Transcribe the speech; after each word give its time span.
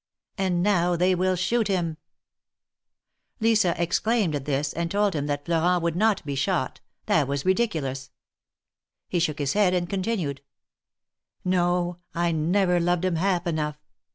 And 0.35 0.63
now 0.63 0.95
they 0.95 1.13
will 1.13 1.35
shoot 1.35 1.67
him!" 1.67 1.97
Lisa 3.39 3.79
exclaimed 3.79 4.33
at 4.33 4.45
this, 4.45 4.73
and 4.73 4.89
told 4.89 5.13
him 5.13 5.27
that 5.27 5.45
Florent 5.45 5.83
would 5.83 5.95
not 5.95 6.25
be 6.25 6.33
shot— 6.33 6.81
that 7.05 7.27
was 7.27 7.45
ridiculous. 7.45 8.09
He 9.07 9.19
shook 9.19 9.37
his 9.37 9.53
head, 9.53 9.75
and 9.75 9.87
continued: 9.87 10.41
"No, 11.45 11.99
I 12.15 12.31
never 12.31 12.79
loved 12.79 13.05
him 13.05 13.17
half 13.17 13.45
enough. 13.45 13.77